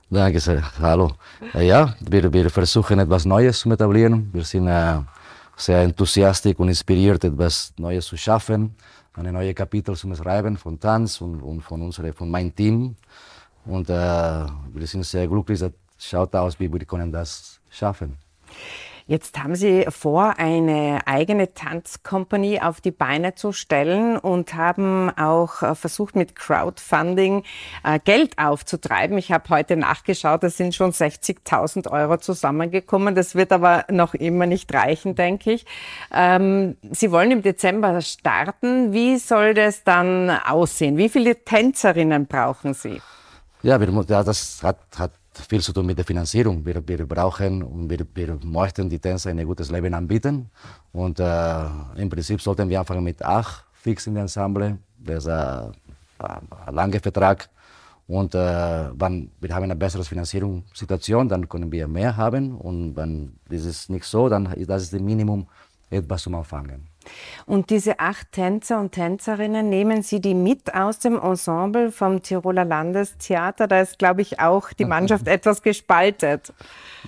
[0.09, 0.63] Danke sehr.
[0.79, 1.11] Hallo.
[1.53, 4.29] Ja, wir, wir versuchen etwas Neues zu etablieren.
[4.31, 4.99] Wir sind äh
[5.65, 8.75] sehr enthusiastisch und inspiriert, etwas Neues zu schaffen,
[9.13, 12.95] eine neue Kapitel zu schreiben von Tanz und, und von, unsere, von meinem Team.
[13.65, 18.17] Und äh, wir sind sehr glücklich, es schaut aus, wie wir können das schaffen.
[19.05, 25.61] Jetzt haben Sie vor, eine eigene Tanzcompany auf die Beine zu stellen und haben auch
[25.61, 27.43] äh, versucht, mit Crowdfunding
[27.83, 29.17] äh, Geld aufzutreiben.
[29.17, 33.13] Ich habe heute nachgeschaut, es sind schon 60.000 Euro zusammengekommen.
[33.13, 35.65] Das wird aber noch immer nicht reichen, denke ich.
[36.13, 38.93] Ähm, Sie wollen im Dezember starten.
[38.93, 40.95] Wie soll das dann aussehen?
[40.95, 43.01] Wie viele Tänzerinnen brauchen Sie?
[43.63, 46.65] Ja, das hat, hat viel zu tun mit der Finanzierung.
[46.65, 50.49] Wir, wir brauchen und wir, wir möchten die Tänzer ein gutes Leben anbieten.
[50.91, 51.65] Und äh,
[51.95, 54.77] im Prinzip sollten wir anfangen mit acht fix in der Ensemble.
[54.97, 55.73] Das ist ein,
[56.19, 57.49] ein langer Vertrag.
[58.07, 62.55] Und äh, wenn wir haben eine bessere Finanzierungssituation, dann können wir mehr haben.
[62.55, 65.47] Und wenn das ist nicht so, dann ist das das Minimum,
[65.89, 66.87] etwas zum Anfangen.
[67.45, 72.65] Und diese acht Tänzer und Tänzerinnen, nehmen Sie die mit aus dem Ensemble vom Tiroler
[72.65, 73.67] Landestheater?
[73.67, 76.53] Da ist, glaube ich, auch die Mannschaft etwas gespaltet.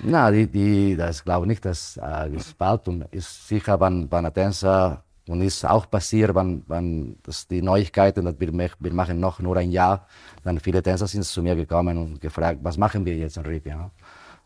[0.03, 3.47] Na, die, die, das glaube ich nicht, dass äh, gespalten ist.
[3.47, 8.39] Sicher, wenn, wenn ein Tänzer Und ist auch passiert, wenn, wenn das die Neuigkeiten, dass
[8.39, 10.07] wir, wir machen noch nur ein Jahr,
[10.43, 13.67] dann viele Tänzer sind zu mir gekommen und gefragt, was machen wir jetzt in RIP?
[13.67, 13.89] Ja?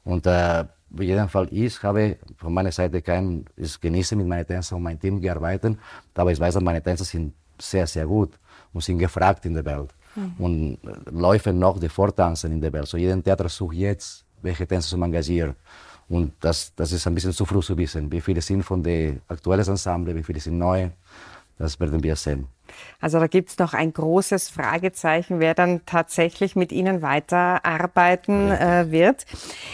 [0.05, 4.45] Und äh, auf jeden Fall, ich habe von meiner Seite kein, ich genieße mit meinen
[4.45, 5.77] Tänzern und meinem Team gearbeitet,
[6.15, 8.31] aber ich weiß, dass meine Tänzer sind sehr, sehr gut
[8.73, 9.89] und sind gefragt in der Welt.
[10.15, 10.33] Mhm.
[10.37, 12.87] Und äh, laufen noch die Vortanzen in der Welt.
[12.87, 15.55] So jeden Theater sucht jetzt, welche Tänzer zu engagieren.
[16.07, 19.21] Und das, das ist ein bisschen zu früh zu wissen, wie viele sind von den
[19.27, 20.89] aktuellen Ensemble, wie viele sind neu.
[21.59, 22.47] Das werden wir sehen.
[23.01, 28.91] Also da gibt es noch ein großes Fragezeichen, wer dann tatsächlich mit Ihnen weiterarbeiten äh,
[28.91, 29.25] wird.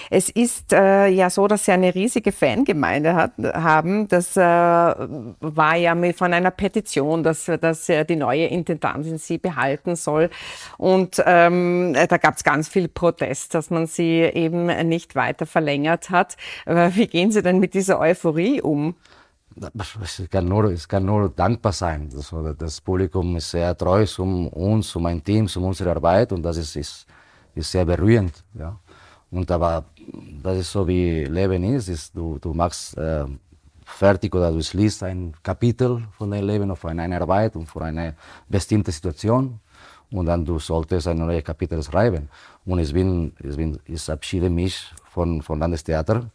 [0.09, 4.07] Es ist äh, ja so, dass Sie eine riesige Fangemeinde hat, haben.
[4.07, 10.31] Das äh, war ja von einer Petition, dass, dass die neue Intendantin Sie behalten soll.
[10.77, 16.09] Und ähm, da gab es ganz viel Protest, dass man sie eben nicht weiter verlängert
[16.09, 16.35] hat.
[16.65, 18.95] Wie gehen Sie denn mit dieser Euphorie um?
[20.01, 22.09] Es kann nur, es kann nur dankbar sein.
[22.09, 26.43] Das, das Publikum ist sehr treu um uns, um mein Team, um unsere Arbeit und
[26.43, 27.05] das ist, ist,
[27.53, 28.43] ist sehr berührend.
[28.53, 28.77] Ja.
[29.31, 29.85] Und aber
[30.43, 33.25] das ist so wie Leben ist, ist du, du machst äh,
[33.85, 37.83] fertig oder du schließt ein Kapitel von deinem Leben oder von einer Arbeit und von
[37.83, 38.13] einer
[38.47, 39.59] bestimmten Situation
[40.11, 42.29] und dann du solltest ein neues Kapitel schreiben.
[42.65, 46.29] Und ich bin, ich bin, ich abschiede mich von, von Landestheater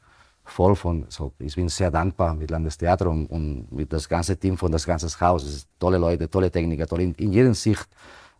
[0.45, 4.57] voll von, so, ich bin sehr dankbar mit Landestheater und, und mit das ganze Team
[4.57, 5.67] von das ganze Haus.
[5.79, 7.89] Tolle Leute, tolle Techniker, tolle, in, in jeder Sicht.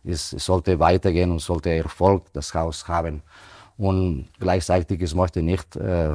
[0.03, 3.21] Es sollte weitergehen und sollte Erfolg das Haus haben.
[3.77, 6.13] Und gleichzeitig, ich möchte nicht äh,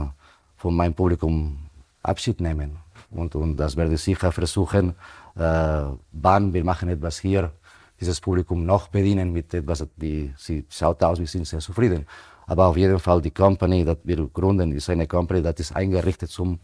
[0.56, 1.58] von meinem Publikum
[2.02, 2.76] Abschied nehmen.
[3.10, 4.94] Und, und das werde ich sicher versuchen,
[5.36, 7.52] äh, wann wir machen etwas hier,
[8.00, 12.06] dieses Publikum noch bedienen mit etwas, die, sie schaut aus, wir sind sehr zufrieden.
[12.46, 16.30] Aber auf jeden Fall die Company, die wir gründen, ist eine Company, die ist eingerichtet
[16.30, 16.60] zum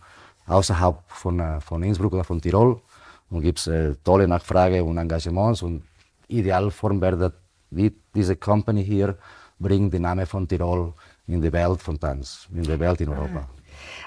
[0.47, 2.81] außerhalb von, äh, von Innsbruck oder von Tirol.
[3.31, 5.63] Und gibt es äh, tolle Nachfrage und Engagements.
[5.63, 5.83] Und
[6.29, 7.33] Idealform wäre,
[7.71, 9.17] die, diese Company hier
[9.59, 10.93] bringt den Namen von Tirol
[11.27, 13.49] in die Welt von Tanz, in die Welt in Europa.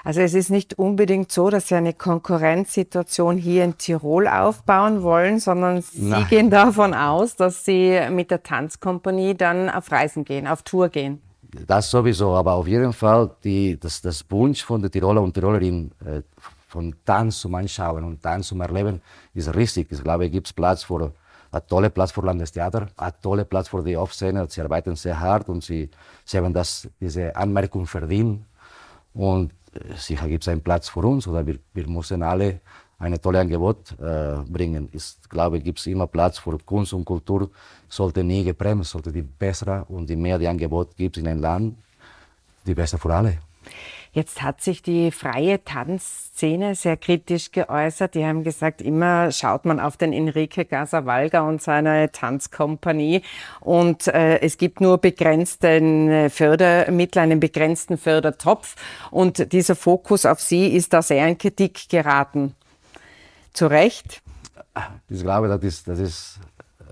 [0.04, 5.40] Also es ist nicht unbedingt so, dass Sie eine Konkurrenzsituation hier in Tirol aufbauen wollen,
[5.40, 6.26] sondern Sie Nein.
[6.30, 11.20] gehen davon aus, dass Sie mit der Tanzkompanie dann auf Reisen gehen, auf Tour gehen
[11.66, 15.92] das sowieso, aber auf jeden Fall die, das, das Wunsch von der Tiroler und Tirolerinnen
[16.04, 16.22] äh,
[16.66, 19.00] von Tanz zum Anschauen und Tanz zum Erleben
[19.34, 19.90] ist richtig.
[19.90, 21.12] Ich glaube, es gibt Platz für
[21.52, 24.46] ein toller Platz für Landestheater, ein toller Platz für die Off-Szene.
[24.48, 25.88] Sie arbeiten sehr hart und sie,
[26.24, 28.44] sie haben das, diese Anmerkung verdient.
[29.14, 32.60] Und äh, sicher gibt es einen Platz für uns oder wir, wir müssen alle
[32.98, 34.88] ein tolles Angebot äh, bringen.
[34.92, 37.50] Ich glaube, gibt es immer Platz für Kunst und Kultur,
[37.88, 41.76] sollte nie gebremst, sollte die bessere und die mehr die Angebot gibt in einem Land,
[42.66, 43.38] die besser für alle.
[44.12, 48.14] Jetzt hat sich die freie Tanzszene sehr kritisch geäußert.
[48.14, 53.20] Die haben gesagt, immer schaut man auf den Enrique Gasavalga und seine Tanzkompanie
[53.60, 58.76] und äh, es gibt nur begrenzten äh, Fördermittel, einen begrenzten Fördertopf
[59.10, 62.54] und dieser Fokus auf sie ist da sehr in Kritik geraten.
[63.56, 64.20] Zu Recht?
[65.08, 66.38] Ich glaube, das ist, das ist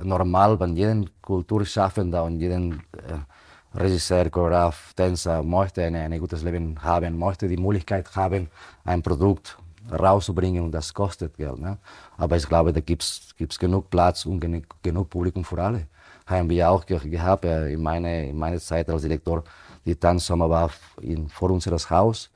[0.02, 6.82] normal, wenn jeden Kulturschaffender und jeden äh, Regisseur, Choreograf, Tänzer möchte ein, ein gutes Leben
[6.82, 8.48] haben, möchte die Möglichkeit haben,
[8.82, 9.58] ein Produkt
[9.92, 11.58] rauszubringen und das kostet Geld.
[11.58, 11.76] Ne?
[12.16, 15.86] Aber ich glaube, da gibt es genug Platz und genug, genug Publikum für alle.
[16.24, 19.44] Haben wir auch gehabt äh, in meiner in meine Zeit als Direktor.
[19.84, 20.70] Die Tanzsommer war
[21.02, 22.30] in, vor unseres Haus.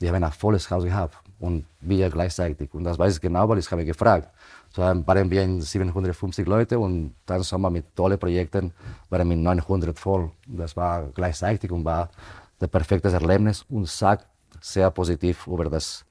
[0.00, 2.72] Die haben ein volles Haus gehabt und wir gleichzeitig.
[2.74, 4.28] Und das weiß ich genau, weil ich habe gefragt.
[4.70, 8.72] So waren wir in 750 Leute und dann sind wir mit tollen Projekten,
[9.08, 10.30] waren wir 900 voll.
[10.46, 12.10] Das war gleichzeitig und war
[12.58, 14.26] das perfekte Erlebnis und sagt
[14.60, 16.04] sehr positiv über das,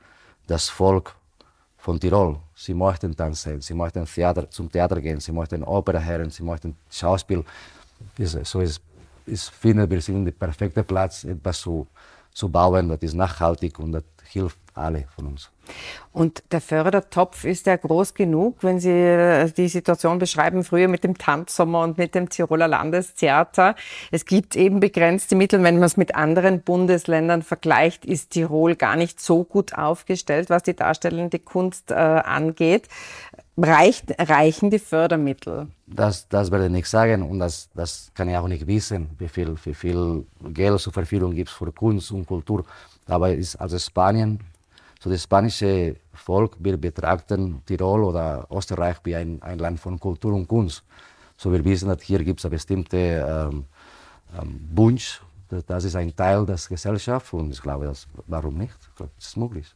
[0.48, 1.16] das Volk
[1.78, 2.38] von Tirol.
[2.56, 6.76] Sie möchten tanzen, sie möchten Theater, zum Theater gehen, sie möchten Opera hören, sie möchten
[6.90, 7.44] Schauspiel.
[8.44, 8.82] So ist,
[9.26, 11.86] ich finde, wir sind der perfekte Platz, etwas zu,
[12.38, 15.50] zu bauen, das ist nachhaltig und das hilft alle von uns.
[16.14, 21.04] Und der Fördertopf ist ja groß genug, wenn Sie äh, die Situation beschreiben, früher mit
[21.04, 23.76] dem Tanzsommer und mit dem Tiroler Landestheater.
[24.12, 25.62] Es gibt eben begrenzte Mittel.
[25.64, 30.64] Wenn man es mit anderen Bundesländern vergleicht, ist Tirol gar nicht so gut aufgestellt, was
[30.64, 32.88] die darstellende Kunst äh, angeht.
[33.60, 35.68] Reicht, reichen die Fördermittel?
[35.88, 39.28] Das, das werde ich nicht sagen und das, das kann ich auch nicht wissen, wie
[39.28, 42.64] viel, wie viel Geld zur Verfügung gibt für Kunst und Kultur.
[43.08, 44.40] Aber ist also Spanien
[45.00, 50.34] so das spanische Volk, wir betrachten Tirol oder Österreich wie ein, ein Land von Kultur
[50.34, 50.84] und Kunst.
[51.38, 53.66] So wir wissen, dass hier gibt es einen bestimmten ähm,
[54.40, 58.76] ähm, Wunsch, das ist ein Teil der Gesellschaft und ich glaube, das, warum nicht?
[58.98, 59.74] Das ist möglich.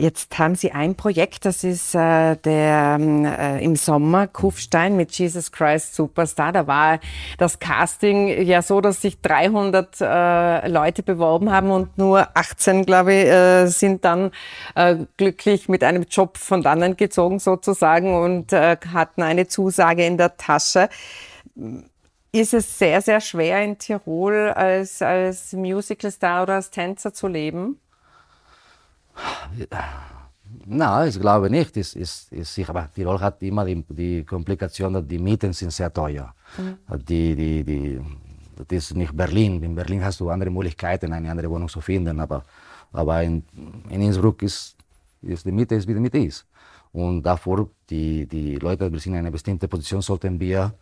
[0.00, 5.50] Jetzt haben Sie ein Projekt, das ist äh, der äh, im Sommer Kufstein mit Jesus
[5.50, 6.52] Christ Superstar.
[6.52, 7.00] Da war
[7.36, 13.12] das Casting ja so, dass sich 300 äh, Leute beworben haben und nur 18, glaube
[13.12, 14.30] ich, äh, sind dann
[14.76, 20.16] äh, glücklich mit einem Job von dannen gezogen sozusagen und äh, hatten eine Zusage in
[20.16, 20.90] der Tasche.
[22.30, 27.80] Ist es sehr, sehr schwer in Tirol als, als Musicalstar oder als Tänzer zu leben?
[30.66, 31.76] Nein, ich glaube nicht.
[31.76, 35.72] Es ist, ist sicher, aber Tirol hat immer die, die Komplikation, dass die Mieten sind
[35.72, 36.34] sehr teuer.
[36.56, 36.98] Mhm.
[37.08, 38.00] Die, die, die,
[38.56, 39.62] das ist nicht Berlin.
[39.62, 42.20] In Berlin hast du andere Möglichkeiten, eine andere Wohnung zu finden.
[42.20, 42.44] Aber,
[42.92, 43.42] aber in,
[43.88, 44.76] in Innsbruck ist,
[45.22, 46.46] ist die Miete, ist, wie die Miete ist.
[46.92, 50.72] Und davor, die, die Leute, die sind in einer bestimmten Position, sollten wir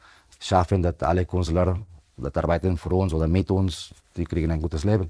[0.41, 1.79] schaffen, dass alle Künstler,
[2.17, 5.09] die arbeiten für uns oder mit uns, die kriegen ein gutes Leben.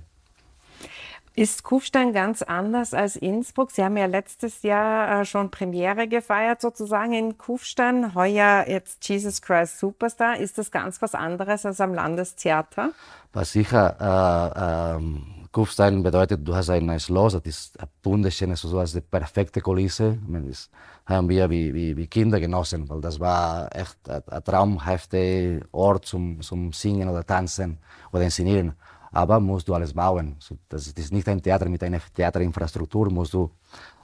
[1.39, 3.71] Ist Kufstein ganz anders als Innsbruck?
[3.71, 8.15] Sie haben ja letztes Jahr äh, schon Premiere gefeiert, sozusagen in Kufstein.
[8.15, 10.39] Heuer jetzt Jesus Christ Superstar.
[10.39, 12.93] Ist das ganz was anderes als am Landestheater?
[13.35, 18.83] Was sicher, äh, äh, Kufstein bedeutet, du hast ein Schloss, das ist eine wunderschöne, so
[18.83, 20.19] die perfekte Kulisse.
[20.27, 20.71] Das
[21.05, 26.07] haben wir wie, wie, wie Kinder genossen, weil das war echt ein, ein traumhafter Ort
[26.07, 27.77] zum, zum Singen oder Tanzen
[28.11, 28.75] oder Inszenieren
[29.17, 30.37] aber musst du alles bauen.
[30.69, 33.51] Das ist nicht ein Theater mit einer Theaterinfrastruktur, musst du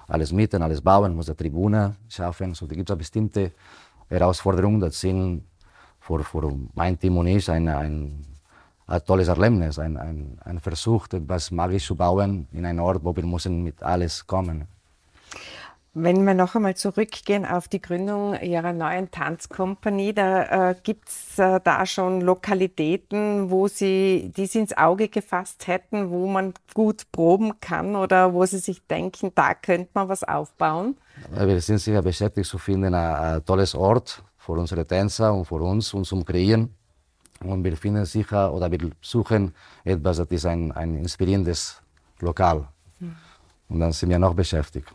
[0.09, 2.55] alles mieten, alles bauen, musst eine Tribüne schaffen.
[2.55, 3.53] So, da gibt es bestimmte
[4.09, 5.45] Herausforderungen, das sind
[6.01, 8.25] für, für mein Team und ich ein, ein,
[8.87, 13.15] ein tolles Erlebnis, ein, ein, ein Versuch, etwas magisch zu bauen in einem Ort, wo
[13.15, 14.67] wir müssen mit alles kommen.
[15.95, 21.39] Wenn wir noch einmal zurückgehen auf die Gründung Ihrer neuen Tanzkompanie, da äh, gibt es
[21.39, 27.13] äh, da schon Lokalitäten, wo Sie, die Sie ins Auge gefasst hätten, wo man gut
[27.13, 30.97] proben kann oder wo Sie sich denken, da könnte man was aufbauen?
[31.31, 35.57] Wir sind sicher beschäftigt zu finden, ein, ein tolles Ort für unsere Tänzer und für
[35.57, 36.75] uns und zum Kreieren.
[37.45, 41.83] Und wir finden sicher oder wir suchen etwas, das ist ein, ein inspirierendes
[42.21, 42.67] Lokal.
[42.99, 43.15] Hm.
[43.69, 44.89] Und dann sind wir noch beschäftigt.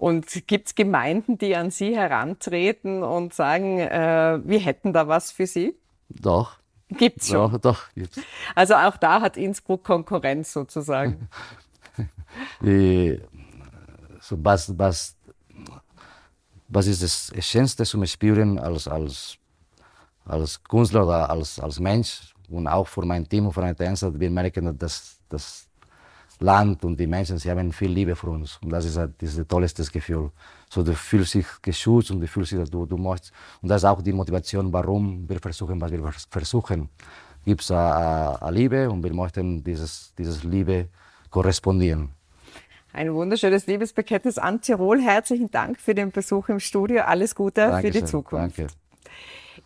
[0.00, 5.30] Und gibt es Gemeinden, die an Sie herantreten und sagen, äh, wir hätten da was
[5.30, 5.76] für Sie?
[6.08, 6.56] Doch.
[6.88, 7.52] Gibt's schon.
[7.52, 8.18] Doch, doch gibt's.
[8.54, 11.28] Also auch da hat Innsbruck Konkurrenz sozusagen.
[14.22, 15.16] So was, was,
[16.68, 19.36] was ist das Schönste zum Spüren als, als,
[20.24, 24.18] als Künstler oder als, als Mensch und auch für mein Team und für meine Tänzer,
[24.18, 25.69] wir merken, dass, dass
[26.40, 28.58] Land und die Menschen, sie haben viel Liebe für uns.
[28.62, 30.30] Und das ist, das ist das tollste Gefühl.
[30.68, 33.32] So, du fühlst dich geschützt und du fühlst dich, dass du, du möchtest.
[33.60, 36.88] Und das ist auch die Motivation, warum wir versuchen, was wir versuchen.
[37.44, 40.88] Gibt es eine Liebe und wir möchten dieses, dieses Liebe
[41.30, 42.10] korrespondieren.
[42.92, 45.00] Ein wunderschönes Liebesbekenntnis an Tirol.
[45.00, 47.02] Herzlichen Dank für den Besuch im Studio.
[47.02, 47.92] Alles Gute Dankeschön.
[47.92, 48.58] für die Zukunft.
[48.58, 48.72] Danke.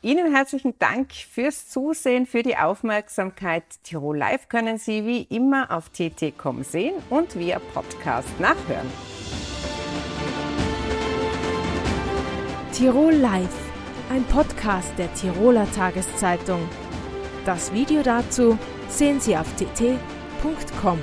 [0.03, 3.65] Ihnen herzlichen Dank fürs Zusehen, für die Aufmerksamkeit.
[3.83, 8.91] Tirol Live können Sie wie immer auf tt.com sehen und via Podcast nachhören.
[12.73, 13.71] Tirol Live,
[14.11, 16.69] ein Podcast der Tiroler Tageszeitung.
[17.45, 20.99] Das Video dazu sehen Sie auf tt.com.